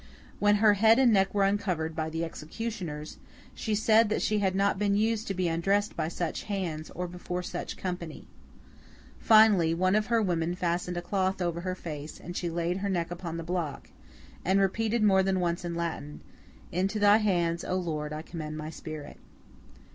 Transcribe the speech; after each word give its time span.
When 0.39 0.55
her 0.55 0.73
head 0.73 0.97
and 0.97 1.13
neck 1.13 1.31
were 1.31 1.43
uncovered 1.43 1.95
by 1.95 2.09
the 2.09 2.25
executioners, 2.25 3.19
she 3.53 3.75
said 3.75 4.09
that 4.09 4.23
she 4.23 4.39
had 4.39 4.55
not 4.55 4.79
been 4.79 4.95
used 4.95 5.27
to 5.27 5.35
be 5.35 5.47
undressed 5.47 5.95
by 5.95 6.07
such 6.07 6.41
hands, 6.45 6.89
or 6.95 7.07
before 7.07 7.43
so 7.43 7.59
much 7.59 7.77
company. 7.77 8.25
Finally, 9.19 9.75
one 9.75 9.93
of 9.93 10.07
her 10.07 10.19
women 10.19 10.55
fastened 10.55 10.97
a 10.97 11.03
cloth 11.03 11.39
over 11.39 11.61
her 11.61 11.75
face, 11.75 12.19
and 12.19 12.35
she 12.35 12.49
laid 12.49 12.77
her 12.77 12.89
neck 12.89 13.11
upon 13.11 13.37
the 13.37 13.43
block, 13.43 13.91
and 14.43 14.59
repeated 14.59 15.03
more 15.03 15.21
than 15.21 15.39
once 15.39 15.63
in 15.63 15.75
Latin, 15.75 16.21
'Into 16.71 16.97
thy 16.97 17.17
hands, 17.17 17.63
O 17.63 17.75
Lord, 17.75 18.11
I 18.11 18.23
commend 18.23 18.57
my 18.57 18.71
spirit! 18.71 19.17